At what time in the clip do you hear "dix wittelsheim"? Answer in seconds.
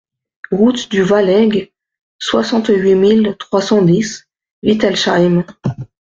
3.83-5.43